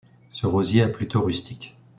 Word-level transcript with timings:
Ce 0.31 0.47
rosier 0.47 0.81
est 0.81 0.91
plutôt 0.91 1.21
rustique. 1.21 1.77